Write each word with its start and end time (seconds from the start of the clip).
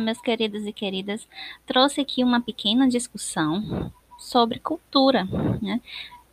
meus 0.00 0.20
queridos 0.20 0.66
e 0.66 0.72
queridas, 0.72 1.26
trouxe 1.66 2.00
aqui 2.00 2.24
uma 2.24 2.40
pequena 2.40 2.88
discussão 2.88 3.92
sobre 4.18 4.58
cultura, 4.58 5.24
né? 5.62 5.80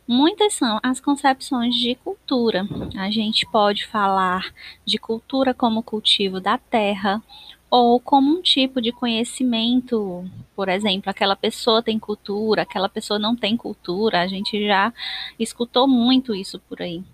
Muitas 0.06 0.54
são 0.54 0.80
as 0.82 1.00
concepções 1.00 1.74
de 1.74 1.94
cultura. 1.94 2.66
A 2.96 3.10
gente 3.10 3.46
pode 3.46 3.86
falar 3.86 4.54
de 4.82 4.98
cultura 4.98 5.52
como 5.52 5.82
cultivo 5.82 6.40
da 6.40 6.56
terra, 6.56 7.22
ou 7.70 8.00
como 8.00 8.38
um 8.38 8.40
tipo 8.40 8.80
de 8.80 8.90
conhecimento, 8.90 10.24
por 10.56 10.68
exemplo, 10.68 11.10
aquela 11.10 11.36
pessoa 11.36 11.82
tem 11.82 11.98
cultura, 11.98 12.62
aquela 12.62 12.88
pessoa 12.88 13.18
não 13.18 13.36
tem 13.36 13.56
cultura, 13.56 14.22
a 14.22 14.26
gente 14.26 14.66
já 14.66 14.92
escutou 15.38 15.86
muito 15.86 16.34
isso 16.34 16.58
por 16.60 16.80
aí. 16.80 17.04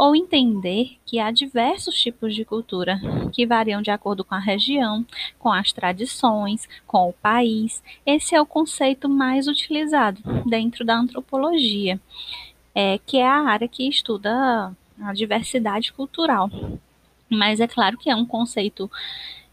Ou 0.00 0.16
entender 0.16 0.96
que 1.04 1.18
há 1.18 1.30
diversos 1.30 1.94
tipos 2.00 2.34
de 2.34 2.42
cultura 2.42 2.98
que 3.34 3.44
variam 3.44 3.82
de 3.82 3.90
acordo 3.90 4.24
com 4.24 4.34
a 4.34 4.38
região, 4.38 5.04
com 5.38 5.52
as 5.52 5.74
tradições, 5.74 6.66
com 6.86 7.10
o 7.10 7.12
país. 7.12 7.82
Esse 8.06 8.34
é 8.34 8.40
o 8.40 8.46
conceito 8.46 9.10
mais 9.10 9.46
utilizado 9.46 10.18
dentro 10.46 10.86
da 10.86 10.96
antropologia, 10.96 12.00
é, 12.74 12.98
que 13.04 13.18
é 13.18 13.26
a 13.26 13.42
área 13.42 13.68
que 13.68 13.86
estuda 13.86 14.74
a 15.02 15.12
diversidade 15.12 15.92
cultural. 15.92 16.50
Mas 17.28 17.60
é 17.60 17.68
claro 17.68 17.98
que 17.98 18.08
é 18.08 18.16
um 18.16 18.24
conceito 18.24 18.90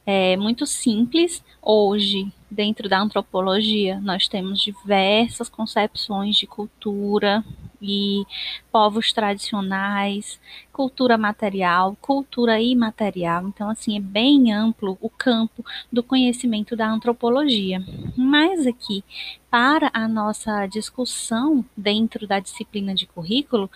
é, 0.05 0.37
muito 0.37 0.65
simples. 0.65 1.43
Hoje, 1.61 2.31
dentro 2.49 2.87
da 2.87 3.01
antropologia, 3.01 3.99
nós 3.99 4.29
temos 4.29 4.61
diversas 4.61 5.49
concepções 5.49 6.37
de 6.37 6.47
cultura 6.47 7.43
e 7.81 8.23
povos 8.71 9.11
tradicionais, 9.11 10.39
cultura 10.71 11.17
material, 11.17 11.97
cultura 12.01 12.61
imaterial. 12.61 13.47
Então, 13.47 13.69
assim, 13.69 13.97
é 13.97 13.99
bem 13.99 14.53
amplo 14.53 14.97
o 15.01 15.09
campo 15.09 15.65
do 15.91 16.03
conhecimento 16.03 16.75
da 16.75 16.89
antropologia. 16.89 17.83
Mas 18.15 18.65
aqui, 18.67 19.03
para 19.49 19.89
a 19.93 20.07
nossa 20.07 20.65
discussão 20.67 21.63
dentro 21.75 22.27
da 22.27 22.39
disciplina 22.39 22.93
de 22.93 23.07
currículo, 23.07 23.69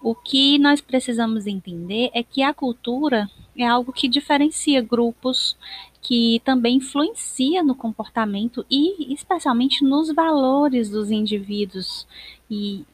o 0.00 0.14
que 0.14 0.58
nós 0.58 0.80
precisamos 0.80 1.46
entender 1.46 2.10
é 2.14 2.22
que 2.22 2.42
a 2.42 2.54
cultura 2.54 3.28
é 3.56 3.66
algo 3.66 3.92
que 3.92 4.08
diferencia 4.08 4.80
grupos, 4.80 5.56
que 6.00 6.40
também 6.44 6.76
influencia 6.76 7.62
no 7.62 7.74
comportamento 7.74 8.64
e 8.70 9.12
especialmente 9.12 9.82
nos 9.82 10.14
valores 10.14 10.88
dos 10.88 11.10
indivíduos 11.10 12.06
e 12.48 12.84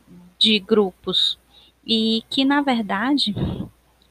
de 0.42 0.58
grupos. 0.58 1.38
E 1.86 2.22
que, 2.28 2.44
na 2.44 2.60
verdade, 2.60 3.34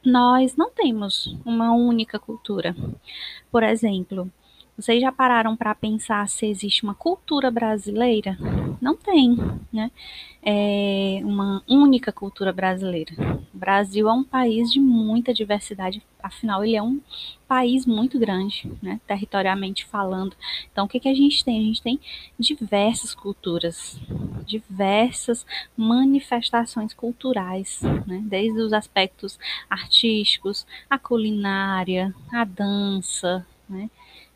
nós 0.04 0.56
não 0.56 0.72
temos 0.72 1.38
uma 1.46 1.73
única 1.73 2.18
cultura. 2.18 2.76
Por 3.52 3.64
exemplo, 3.64 4.32
vocês 4.82 5.00
já 5.00 5.12
pararam 5.12 5.56
para 5.56 5.76
pensar 5.76 6.28
se 6.28 6.48
existe 6.48 6.84
uma 6.84 6.96
cultura 6.96 7.52
brasileira? 7.52 8.36
Não 8.82 8.96
tem, 8.96 9.38
né? 9.72 9.92
É 10.44 11.22
uma 11.23 11.62
única 11.70 12.12
cultura 12.12 12.52
brasileira. 12.52 13.14
O 13.54 13.58
Brasil 13.58 14.10
é 14.10 14.12
um 14.12 14.23
país 14.23 14.72
de 14.72 14.80
muita 14.80 15.36
diversidade, 15.36 16.02
afinal, 16.22 16.66
ele 16.66 16.76
é 16.76 16.82
um 16.82 17.00
país 17.48 17.86
muito 17.86 18.18
grande, 18.18 18.72
né? 18.82 19.00
Territorialmente 19.06 19.86
falando. 19.86 20.36
Então, 20.72 20.86
o 20.86 20.88
que, 20.88 21.00
que 21.00 21.10
a 21.10 21.14
gente 21.14 21.45
tem? 21.45 21.60
A 21.60 21.64
gente 21.64 21.82
tem 21.84 22.00
diversas 22.40 23.14
culturas, 23.14 24.00
diversas 24.48 25.45
manifestações 25.78 26.92
culturais, 26.92 27.82
né? 28.08 28.20
Desde 28.23 28.60
os 28.60 28.73
aspectos 28.73 29.38
artísticos, 29.70 30.66
a 30.90 30.98
culinária, 30.98 32.16
a 32.34 32.44
dança, 32.44 33.45
né? 33.70 33.88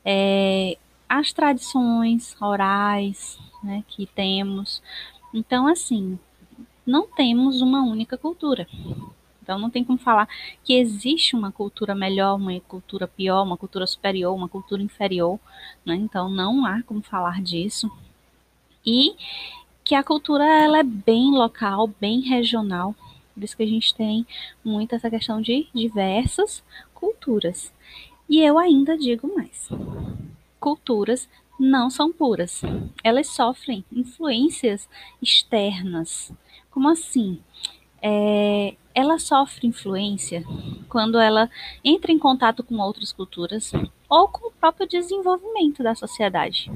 É, 0.05 0.77
as 1.09 1.33
tradições 1.33 2.39
orais 2.39 3.39
né, 3.63 3.83
que 3.87 4.05
temos. 4.05 4.81
Então, 5.33 5.67
assim, 5.67 6.19
não 6.85 7.07
temos 7.07 7.61
uma 7.61 7.81
única 7.83 8.17
cultura. 8.17 8.67
Então, 9.41 9.59
não 9.59 9.69
tem 9.69 9.83
como 9.83 9.97
falar 9.97 10.27
que 10.63 10.73
existe 10.73 11.35
uma 11.35 11.51
cultura 11.51 11.93
melhor, 11.93 12.35
uma 12.35 12.59
cultura 12.61 13.07
pior, 13.07 13.43
uma 13.43 13.57
cultura 13.57 13.85
superior, 13.85 14.33
uma 14.33 14.49
cultura 14.49 14.81
inferior. 14.81 15.39
Né? 15.85 15.95
Então, 15.95 16.29
não 16.29 16.65
há 16.65 16.81
como 16.83 17.01
falar 17.01 17.41
disso. 17.41 17.91
E 18.85 19.15
que 19.83 19.93
a 19.93 20.03
cultura 20.03 20.43
ela 20.43 20.79
é 20.79 20.83
bem 20.83 21.31
local, 21.31 21.87
bem 21.99 22.21
regional. 22.21 22.95
Por 23.33 23.43
isso 23.43 23.55
que 23.55 23.63
a 23.63 23.67
gente 23.67 23.93
tem 23.93 24.25
muito 24.63 24.95
essa 24.95 25.09
questão 25.09 25.39
de 25.41 25.67
diversas 25.73 26.63
culturas. 26.93 27.71
E 28.27 28.41
eu 28.41 28.57
ainda 28.57 28.97
digo 28.97 29.33
mais: 29.35 29.69
culturas 30.59 31.29
não 31.59 31.89
são 31.89 32.11
puras. 32.11 32.61
Elas 33.03 33.27
sofrem 33.27 33.85
influências 33.91 34.89
externas. 35.21 36.31
Como 36.69 36.89
assim? 36.89 37.39
É, 38.01 38.75
ela 38.93 39.17
sofre 39.17 39.67
influência 39.67 40.43
quando 40.87 41.19
ela 41.19 41.49
entra 41.83 42.11
em 42.11 42.19
contato 42.19 42.63
com 42.63 42.77
outras 42.77 43.11
culturas 43.11 43.71
ou 44.09 44.27
com 44.27 44.47
o 44.47 44.51
próprio 44.51 44.87
desenvolvimento 44.87 45.81
da 45.81 45.95
sociedade. 45.95 46.71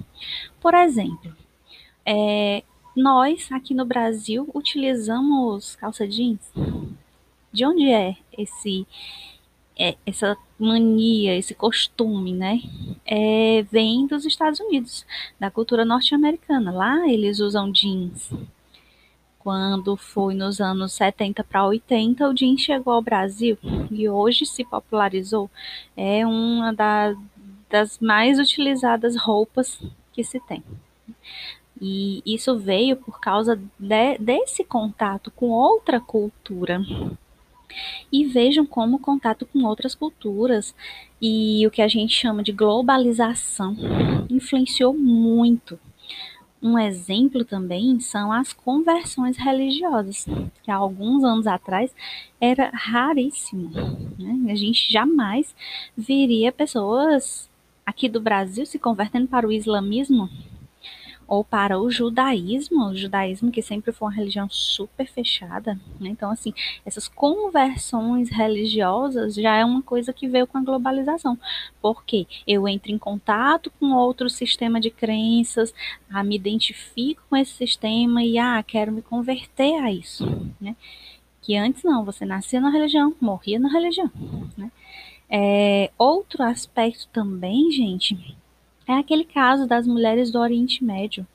Por 0.60 0.74
exemplo, 0.74 1.36
é, 2.06 2.64
nós 2.96 3.52
aqui 3.52 3.74
no 3.74 3.86
Brasil 3.86 4.50
utilizamos 4.54 5.76
calça 5.76 6.08
jeans. 6.08 6.52
De 7.52 7.66
onde 7.66 7.90
é 7.90 8.16
esse 8.38 8.86
é, 9.80 9.96
essa 10.06 10.38
mania, 10.60 11.38
esse 11.38 11.56
costume, 11.56 12.34
né, 12.34 12.62
é, 13.06 13.66
vem 13.72 14.06
dos 14.06 14.26
Estados 14.26 14.60
Unidos, 14.60 15.06
da 15.40 15.50
cultura 15.50 15.86
norte-americana. 15.86 16.70
Lá 16.70 17.08
eles 17.08 17.40
usam 17.40 17.72
jeans. 17.72 18.30
Quando 19.40 19.96
foi 19.96 20.36
nos 20.36 20.60
anos 20.60 20.92
70 20.92 21.46
para 21.46 21.66
80, 21.66 22.28
o 22.28 22.34
jeans 22.34 22.62
chegou 22.62 22.94
ao 22.94 23.02
Brasil 23.02 23.58
e 23.90 24.10
hoje 24.10 24.46
se 24.46 24.66
popularizou. 24.66 25.50
É 25.96 26.28
uma 26.28 26.74
da, 26.74 27.16
das 27.70 27.98
mais 28.00 28.38
utilizadas 28.38 29.16
roupas 29.16 29.82
que 30.12 30.26
se 30.26 30.42
tem. 30.42 30.62
E 31.82 32.22
isso 32.26 32.58
veio 32.58 32.98
por 32.98 33.22
causa 33.22 33.56
de, 33.56 34.18
desse 34.20 34.66
contato 34.66 35.32
com 35.32 35.52
outra 35.52 36.02
cultura 36.02 36.82
e 38.12 38.25
vejam 38.25 38.66
como 38.66 38.97
o 38.97 39.00
contato 39.00 39.46
com 39.46 39.63
outras 39.63 39.96
culturas 39.96 40.75
e 41.22 41.66
o 41.66 41.72
que 41.72 41.81
a 41.81 41.88
gente 41.88 42.13
chama 42.13 42.44
de 42.44 42.52
globalização 42.52 43.75
influenciou 44.30 44.94
muito. 44.94 45.80
Um 46.62 46.78
exemplo 46.78 47.46
também 47.46 48.00
são 48.02 48.34
as 48.34 48.52
conversões 48.52 49.38
religiosas, 49.38 50.25
que 50.62 50.69
há 50.69 50.75
alguns 50.75 51.24
anos 51.24 51.47
atrás 51.47 51.94
era 52.40 52.69
raríssimo. 52.74 53.72
Né? 54.18 54.51
A 54.51 54.56
gente 54.56 54.91
jamais 54.91 55.56
viria 55.97 56.51
pessoas 56.51 57.50
aqui 57.86 58.09
do 58.09 58.19
Brasil 58.19 58.66
se 58.66 58.78
convertendo 58.78 59.28
para 59.28 59.47
o 59.47 59.53
islamismo 59.53 60.30
ou 61.30 61.44
para 61.44 61.80
o 61.80 61.92
judaísmo, 61.92 62.88
o 62.88 62.96
judaísmo 62.96 63.52
que 63.52 63.62
sempre 63.62 63.92
foi 63.92 64.08
uma 64.08 64.16
religião 64.16 64.50
super 64.50 65.06
fechada. 65.06 65.80
Né? 66.00 66.10
Então, 66.10 66.32
assim, 66.32 66.52
essas 66.84 67.08
conversões 67.08 68.32
religiosas 68.32 69.36
já 69.36 69.56
é 69.56 69.64
uma 69.64 69.84
coisa 69.84 70.12
que 70.12 70.28
veio 70.28 70.48
com 70.48 70.58
a 70.58 70.64
globalização, 70.64 71.38
porque 71.80 72.26
eu 72.48 72.68
entro 72.68 72.92
em 72.92 72.98
contato 72.98 73.72
com 73.80 73.94
outro 73.94 74.28
sistema 74.28 74.82
de 74.82 74.90
crenças, 74.90 75.72
ah, 76.10 76.24
me 76.24 76.36
identifico 76.36 77.22
com 77.30 77.36
esse 77.36 77.54
sistema 77.54 78.24
e 78.24 78.40
ah, 78.40 78.64
quero 78.64 78.92
me 78.92 79.04
converter 79.04 79.80
a 79.84 79.92
isso, 79.92 80.25
né? 80.60 80.75
Que 81.44 81.56
antes 81.56 81.84
não, 81.84 82.04
você 82.04 82.25
nascia 82.25 82.60
na 82.60 82.72
religião, 82.72 83.16
morria 83.22 83.60
na 83.60 83.70
religião, 83.70 84.12
né? 84.58 84.72
É, 85.30 85.92
outro 85.96 86.42
aspecto 86.42 87.08
também, 87.14 87.72
gente, 87.72 88.36
é 88.89 88.97
aquele 88.97 89.24
caso 89.24 89.68
das 89.68 89.86
mulheres 89.86 90.31
do 90.31 90.39
Oriente 90.39 90.83
Médio 90.83 91.25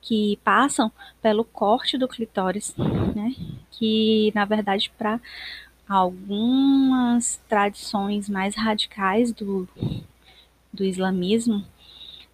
que 0.00 0.38
passam 0.42 0.90
pelo 1.20 1.44
corte 1.44 1.98
do 1.98 2.08
clitóris, 2.08 2.74
né? 3.14 3.34
Que 3.70 4.32
na 4.34 4.46
verdade 4.46 4.90
para 4.96 5.20
algumas 5.86 7.38
tradições 7.46 8.26
mais 8.28 8.56
radicais 8.56 9.32
do, 9.32 9.68
do 10.72 10.82
islamismo, 10.82 11.62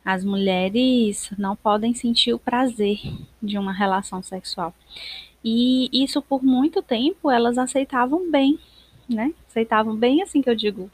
as 0.05 0.25
mulheres 0.25 1.28
não 1.37 1.56
podem 1.56 1.93
sentir 1.93 2.32
o 2.32 2.38
prazer 2.38 3.00
de 3.43 3.58
uma 3.58 3.72
relação 3.72 4.22
sexual. 4.22 4.72
E 5.44 5.90
isso 5.93 6.22
por 6.22 6.44
muito 6.44 6.81
tempo 6.81 7.28
elas 7.28 7.58
aceitavam 7.58 8.31
bem, 8.31 8.56
né? 9.08 9.34
Aceitavam 9.49 9.96
bem 9.96 10.22
assim 10.22 10.40
que 10.40 10.50
eu 10.50 10.55
digo. 10.55 10.88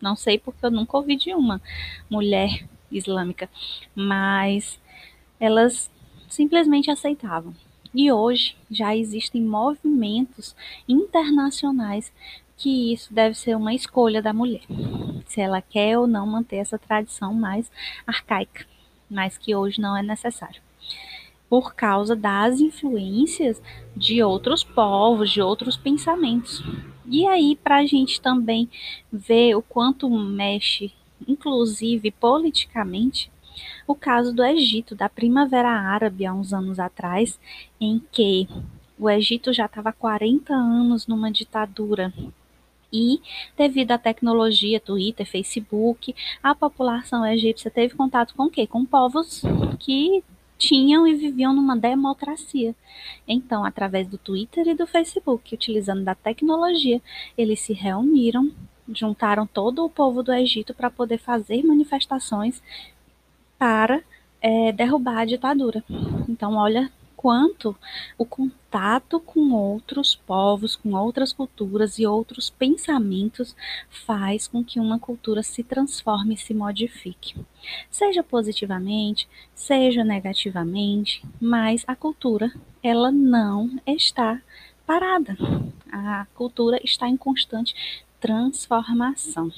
Não 0.00 0.16
sei 0.16 0.36
porque 0.36 0.66
eu 0.66 0.70
nunca 0.70 0.96
ouvi 0.96 1.14
de 1.16 1.32
uma 1.32 1.62
mulher 2.10 2.66
islâmica, 2.96 3.48
mas 3.94 4.80
elas 5.38 5.90
simplesmente 6.28 6.90
aceitavam. 6.90 7.54
E 7.94 8.10
hoje 8.10 8.56
já 8.70 8.96
existem 8.96 9.40
movimentos 9.42 10.56
internacionais 10.88 12.12
que 12.56 12.92
isso 12.92 13.12
deve 13.12 13.34
ser 13.34 13.56
uma 13.56 13.74
escolha 13.74 14.22
da 14.22 14.32
mulher, 14.32 14.62
se 15.26 15.40
ela 15.40 15.60
quer 15.60 15.98
ou 15.98 16.06
não 16.06 16.26
manter 16.26 16.56
essa 16.56 16.78
tradição 16.78 17.34
mais 17.34 17.70
arcaica, 18.06 18.66
mas 19.10 19.36
que 19.36 19.54
hoje 19.54 19.80
não 19.80 19.96
é 19.96 20.02
necessário. 20.02 20.60
Por 21.48 21.74
causa 21.74 22.16
das 22.16 22.60
influências 22.60 23.62
de 23.96 24.22
outros 24.22 24.64
povos, 24.64 25.30
de 25.30 25.40
outros 25.40 25.76
pensamentos. 25.76 26.62
E 27.06 27.26
aí, 27.26 27.54
para 27.54 27.76
a 27.76 27.86
gente 27.86 28.20
também 28.20 28.68
ver 29.12 29.54
o 29.54 29.62
quanto 29.62 30.08
mexe, 30.10 30.92
inclusive 31.26 32.10
politicamente, 32.10 33.30
o 33.86 33.94
caso 33.94 34.32
do 34.34 34.44
Egito, 34.44 34.94
da 34.94 35.08
Primavera 35.08 35.70
Árabe, 35.70 36.26
há 36.26 36.34
uns 36.34 36.52
anos 36.52 36.78
atrás, 36.78 37.38
em 37.80 38.02
que 38.10 38.48
o 38.98 39.08
Egito 39.08 39.52
já 39.52 39.66
estava 39.66 39.90
há 39.90 39.92
40 39.92 40.52
anos 40.52 41.06
numa 41.06 41.30
ditadura 41.30 42.12
e, 42.94 43.20
devido 43.56 43.90
à 43.90 43.98
tecnologia, 43.98 44.78
Twitter, 44.78 45.26
Facebook, 45.26 46.14
a 46.40 46.54
população 46.54 47.26
egípcia 47.26 47.68
teve 47.68 47.94
contato 47.94 48.34
com 48.36 48.44
o 48.44 48.50
quê? 48.50 48.68
Com 48.68 48.84
povos 48.84 49.42
que 49.80 50.22
tinham 50.56 51.04
e 51.04 51.14
viviam 51.14 51.52
numa 51.52 51.76
democracia. 51.76 52.72
Então, 53.26 53.64
através 53.64 54.06
do 54.06 54.16
Twitter 54.16 54.68
e 54.68 54.74
do 54.74 54.86
Facebook, 54.86 55.52
utilizando 55.52 56.04
da 56.04 56.14
tecnologia, 56.14 57.02
eles 57.36 57.58
se 57.58 57.72
reuniram, 57.72 58.52
juntaram 58.92 59.46
todo 59.46 59.84
o 59.84 59.90
povo 59.90 60.22
do 60.22 60.32
Egito 60.32 60.74
para 60.74 60.90
poder 60.90 61.18
fazer 61.18 61.62
manifestações 61.62 62.62
para 63.58 64.02
é, 64.40 64.72
derrubar 64.72 65.20
a 65.20 65.24
ditadura. 65.24 65.82
Então, 66.28 66.54
olha 66.54 66.90
quanto 67.24 67.74
o 68.18 68.26
contato 68.26 69.18
com 69.18 69.52
outros 69.52 70.14
povos, 70.14 70.76
com 70.76 70.92
outras 70.92 71.32
culturas 71.32 71.98
e 71.98 72.06
outros 72.06 72.50
pensamentos 72.50 73.56
faz 73.88 74.46
com 74.46 74.62
que 74.62 74.78
uma 74.78 74.98
cultura 74.98 75.42
se 75.42 75.62
transforme 75.62 76.34
e 76.34 76.36
se 76.36 76.52
modifique. 76.52 77.34
Seja 77.90 78.22
positivamente, 78.22 79.26
seja 79.54 80.04
negativamente, 80.04 81.24
mas 81.40 81.82
a 81.86 81.96
cultura, 81.96 82.52
ela 82.82 83.10
não 83.10 83.70
está 83.86 84.42
parada. 84.86 85.34
A 85.90 86.26
cultura 86.34 86.78
está 86.84 87.08
em 87.08 87.16
constante 87.16 87.74
transformação. 88.24 89.52